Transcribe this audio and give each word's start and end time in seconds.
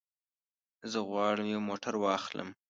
زه 0.91 0.99
غواړم 1.09 1.45
یو 1.53 1.61
موټر 1.69 1.93
واخلم. 1.99 2.49